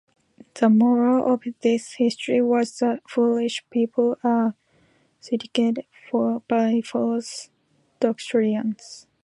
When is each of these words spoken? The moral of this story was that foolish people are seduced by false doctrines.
The 0.55 0.67
moral 0.67 1.31
of 1.31 1.43
this 1.61 1.93
story 2.17 2.41
was 2.41 2.79
that 2.79 3.07
foolish 3.07 3.63
people 3.69 4.17
are 4.23 4.55
seduced 5.19 5.75
by 6.47 6.81
false 6.83 7.51
doctrines. 7.99 9.05